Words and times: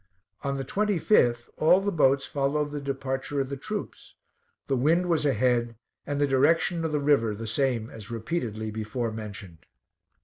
On 0.43 0.57
the 0.57 0.65
25th, 0.65 1.47
all 1.57 1.79
the 1.79 1.91
boats 1.91 2.25
followed 2.25 2.71
the 2.71 2.81
departure 2.81 3.39
of 3.39 3.49
the 3.49 3.55
troops; 3.55 4.15
the 4.65 4.75
wind 4.75 5.05
was 5.07 5.27
ahead, 5.27 5.75
and 6.07 6.19
the 6.19 6.25
direction 6.25 6.83
of 6.83 6.91
the 6.91 6.97
river 6.99 7.35
the 7.35 7.45
same 7.45 7.87
as 7.91 8.09
repeatedly 8.09 8.71
before 8.71 9.11
mentioned. 9.11 9.67